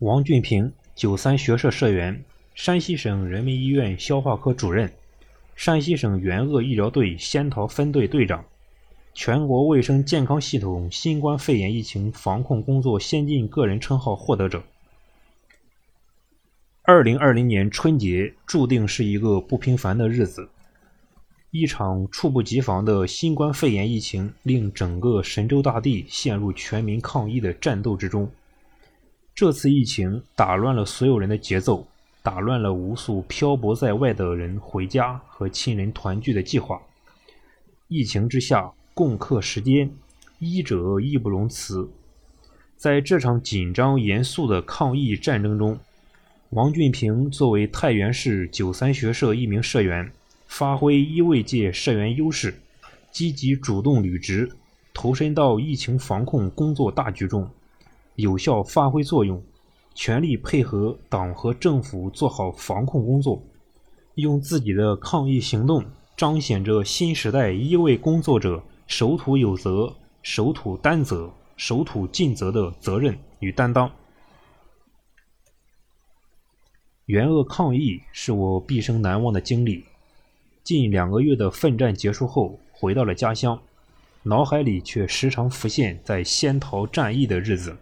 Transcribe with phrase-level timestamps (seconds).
[0.00, 4.90] 王俊平，九三学社社员，山西省人民医院消化科主任，
[5.54, 8.42] 山西省援鄂医疗队仙桃分队队长，
[9.12, 14.62] 全国卫生健康系统新冠肺炎疫情防控工作先进个人称号获得者。
[16.80, 20.48] 二零二零年春节注定是一个不平凡的日子。
[21.50, 28.30] 一场猝不及防的新冠肺炎疫情，令整个神州大地陷入全民抗疫的战斗之中。
[29.40, 31.88] 这次疫情打乱了所有人的节奏，
[32.22, 36.78] 打乱了无数漂泊在外的人回家和亲人团聚的计划。
[37.88, 39.90] 疫情之下，共克时艰，
[40.40, 41.88] 医者义不容辞。
[42.76, 45.78] 在这场紧张严肃的抗疫战争中，
[46.50, 50.12] 王俊平作为太原市九三学社一名社员。
[50.48, 52.60] 发挥医卫界社员优势，
[53.10, 54.50] 积极主动履职，
[54.92, 57.50] 投身到疫情防控工作大局中，
[58.20, 59.42] 有效发挥作用，
[59.94, 63.42] 全力配合党和政府做好防控工作，
[64.14, 65.84] 用自己的抗疫行动
[66.16, 73.90] 彰显着新时代医卫工作者守土有责、守土担责、守土尽责的责任与担当。
[77.06, 79.84] 援鄂抗疫是我毕生难忘的经历。
[80.62, 83.60] 近两个月的奋战结束后，回到了家乡，
[84.22, 87.76] 脑海里却时常浮现在仙桃战役的日子。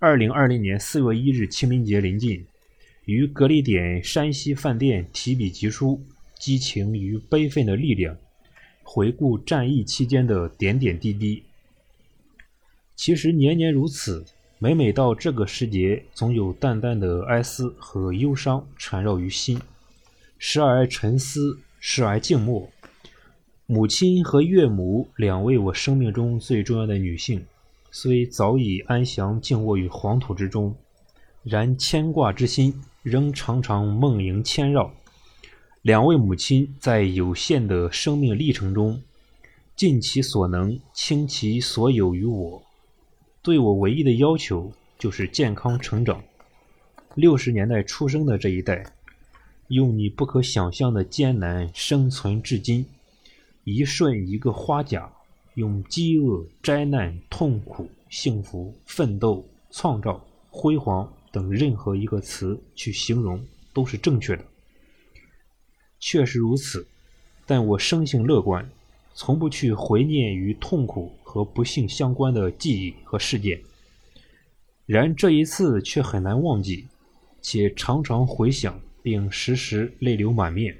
[0.00, 2.44] 二零二零年四月一日清明节临近，
[3.04, 6.02] 于隔离点山西饭店提笔疾书，
[6.38, 8.16] 激情与悲愤的力量，
[8.82, 11.44] 回顾战役期间的点点滴滴。
[12.96, 14.24] 其实年年如此，
[14.58, 19.58] 每每到这个时节，总有淡淡的哀思和忧伤缠绕于心。
[20.38, 22.68] 时而沉思，时而静默。
[23.66, 27.46] 母亲和岳母两位我生命中最重要的女性，
[27.96, 30.74] 虽早已安详静卧于黄土之中，
[31.44, 34.92] 然牵挂之心仍常常梦萦牵绕。
[35.80, 39.00] 两位母亲在有限的生命历程中，
[39.76, 42.64] 尽其所能，倾其所有于我。
[43.40, 46.20] 对我唯一的要求就是健康成长。
[47.14, 48.84] 六十年代出生的这一代。
[49.68, 52.86] 用你不可想象的艰难生存至今，
[53.62, 55.12] 一瞬一个花甲，
[55.54, 64.44] 用饥饿、灾难、痛苦、幸福、奋斗、创造、辉煌等任何一个词去形容都是正确的。
[65.98, 66.86] 确实如此，
[67.46, 68.68] 但我生性乐观，
[69.14, 73.60] 从不去怀念与痛苦和不幸相关的记忆和事件。
[74.86, 76.86] 然这一次却很难忘记，
[77.40, 78.80] 且常常回想。
[79.04, 80.74] 并时时泪流满面，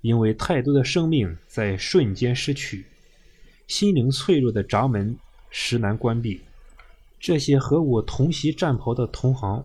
[0.00, 2.84] 因为太多的生命在瞬间失去，
[3.72, 5.16] 心灵脆弱的闸门
[5.48, 6.42] 实难关闭。
[7.18, 9.64] 这些和我同袭战袍的同行，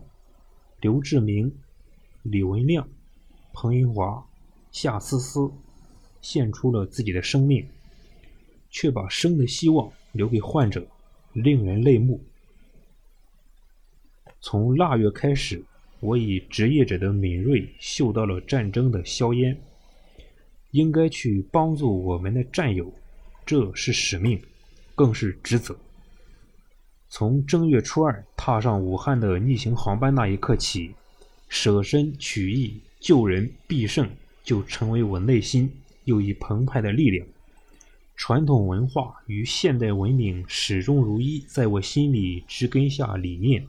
[0.80, 1.54] 刘志明、
[2.22, 2.88] 李文亮、
[3.52, 4.26] 彭云华、
[4.72, 5.50] 夏思思，
[6.22, 7.68] 献出了自己的生命，
[8.70, 10.86] 却把生的希望留给患者，
[11.34, 12.18] 令人泪目。
[14.40, 15.62] 从腊月开始。
[16.00, 19.60] 我以职业者的敏锐嗅到了战争的硝烟，
[20.70, 22.90] 应该去帮助我们的战友，
[23.48, 24.38] 这是使命，
[24.94, 25.74] 更是职责。
[27.08, 30.92] 从正月初二踏上武汉的逆行航班那一刻起，
[31.48, 34.06] 舍身取义、救人必胜，
[34.44, 35.72] 就成为我内心
[36.04, 37.26] 又一澎湃的力量。
[38.16, 43.66] 传统文化与现代文明始终如一，在我心里植根下理念。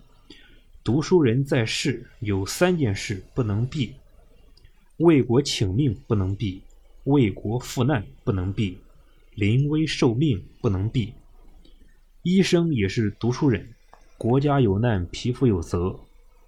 [0.83, 3.93] 读书人在世有三件事不能避：
[4.97, 6.63] 为国请命不能避，
[7.05, 8.77] 为国赴难不能避，
[9.39, 11.13] 临危受命不能避。
[12.23, 13.69] 医生也是读书人，
[14.17, 15.97] 国家有难，匹夫有责。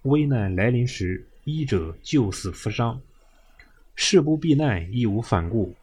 [0.02, 3.00] 危难来临时，医者救死扶伤，
[3.94, 5.74] 事不避难，义无反顾。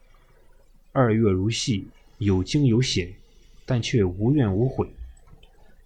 [0.92, 1.88] 二月如戏，
[2.18, 3.12] 有惊有险，
[3.66, 4.88] 但却无怨无悔。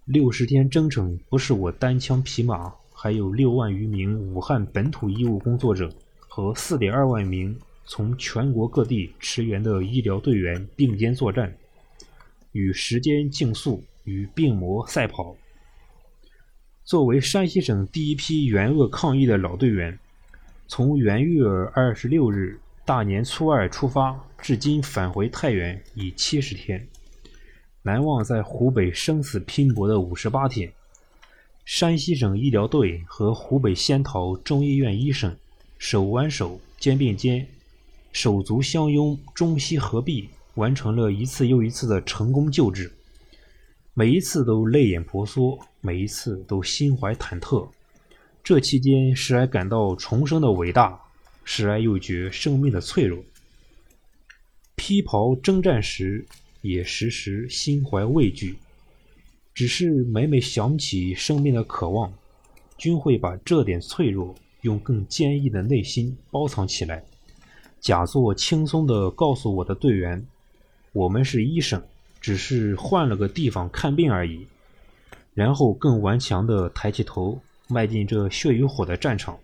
[0.03, 11.55] 六十天征程不是我单枪匹马，还有六万余名武汉本土医务工作者和四点二万名从全国各地驰援的医疗队员并肩作战，
[12.51, 15.35] 与时间竞速，与病魔赛跑。
[16.83, 19.97] 作为山西省第一批援鄂抗疫的老队员，
[20.67, 26.87] 从元月二十六日大年初二出发，至今返回太原已七十天。
[27.81, 30.71] 难忘在湖北生死拼搏的五十八天，
[31.65, 35.35] 山西省医疗队和湖北仙桃中医院医生
[35.77, 37.47] 手挽手、肩并肩、
[38.15, 42.89] 手足相拥、中西合璧，完成了一次又一次的成功救治。
[43.93, 47.67] 每一次都泪眼婆娑，每一次都心怀忐忑，
[48.41, 50.97] 这期间，时而感到重生的伟大，
[51.43, 53.21] 时而又觉生命的脆弱。
[54.77, 56.25] 披袍征战时，
[56.61, 58.55] 也时时心怀畏惧。
[59.53, 62.13] 只是每每想起生命的渴望，
[62.77, 67.03] 均会把这点脆弱用更坚毅的内心包藏起来，
[67.85, 70.25] 假作轻松地告诉我的队员
[70.91, 71.83] ：“我们是医生，
[72.19, 74.47] 只是换了个地方看病而已。”
[75.35, 79.37] 然后更顽强地抬起头，迈进这血与火的战场。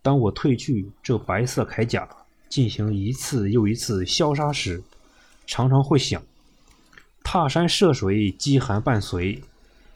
[0.00, 2.08] 当我褪去这白色铠甲，
[2.48, 4.80] 进行一次又一次消杀时，
[5.44, 6.22] 常常会想。
[7.24, 9.42] 踏山涉水，饥寒伴随，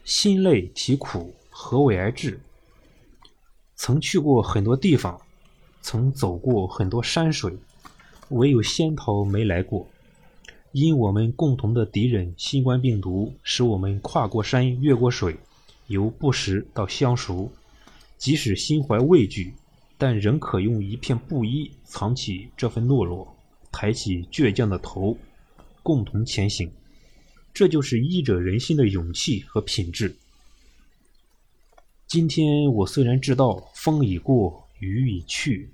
[0.03, 2.41] 心累体苦，何为而治？
[3.77, 5.21] 曾去过很多地方，
[5.83, 7.55] 曾走过很多山水，
[8.29, 9.87] 唯有仙桃没来过。
[10.71, 15.37] 因我们共同的敌人新冠病毒，使我们跨过山，越过水，
[15.85, 17.51] 由不识到相熟。
[18.17, 19.53] 即使心怀畏惧，
[19.97, 23.35] 但仍可用一片布衣藏起这份懦弱，
[23.71, 25.15] 抬起倔强的头，
[25.83, 26.71] 共同前行。
[27.53, 30.15] 这就是医者仁心的勇气和品质。
[32.07, 35.69] 今天我虽然知道风已过，雨已去，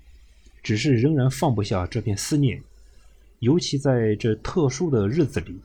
[0.69, 2.61] 只是仍然放不下这片思念。
[3.39, 5.59] 尤其在这特殊的日子里，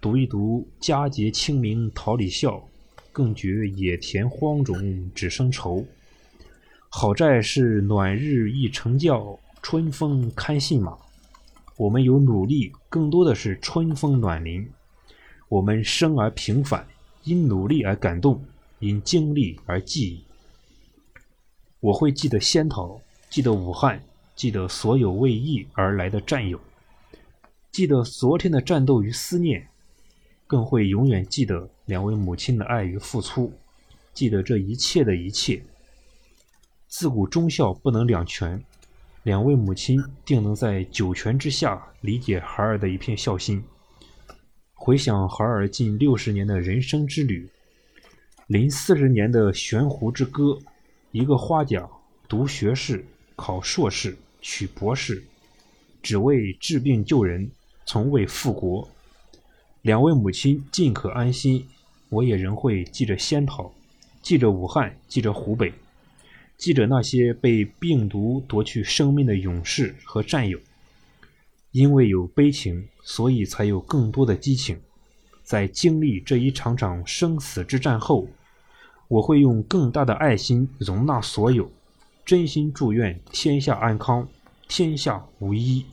[0.00, 2.62] 读一读“佳节清明桃李笑，
[3.10, 5.84] 更觉野田荒冢只生愁”。
[6.88, 10.96] 好在是暖日一成教，春风堪信马。
[11.76, 14.64] 我们有努力，更多的是春风暖林。
[15.48, 16.86] 我们生而平凡，
[17.24, 18.40] 因努力而感动，
[18.78, 20.22] 因经历而记忆。
[21.80, 24.00] 我会记得仙桃，记得武汉，
[24.36, 26.60] 记得所有为义而来的战友，
[27.70, 29.68] 记得昨天的战斗与思念，
[30.46, 33.52] 更会永远记得两位母亲的爱与付出，
[34.12, 35.62] 记得这一切的一切。
[36.88, 38.62] 自古忠孝不能两全，
[39.22, 43.64] 两位母亲定能在九泉之下理解孩儿的一片孝心。
[44.74, 47.48] 回想孩儿近六十年的人生之旅，
[48.48, 50.58] 临四十年的悬壶之歌，
[51.10, 51.88] 一个花甲
[52.28, 53.04] 读学士，
[53.36, 55.24] 考硕士，取博士，
[56.02, 57.50] 只为治病救人，
[57.84, 58.88] 从未复国。
[59.82, 61.66] 两位母亲尽可安心，
[62.08, 63.72] 我也仍会记着仙桃，
[64.22, 65.72] 记着武汉，记着湖北，
[66.56, 70.58] 记着那些被病毒夺去生命的勇士和战友。
[71.72, 74.80] 因为有悲情，所以才有更多的激情。
[75.42, 78.28] 在经历这一场场生死之战后，
[79.08, 81.70] 我会用更大的爱心容纳所有，
[82.24, 84.26] 真心祝愿天下安康，
[84.66, 85.84] 天下无一。